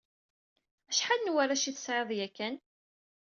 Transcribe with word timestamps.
Acḥal 0.91 1.19
n 1.21 1.33
warrac 1.33 1.63
ay 1.65 1.73
tesɛiḍ 1.73 2.09
yakan? 2.17 2.55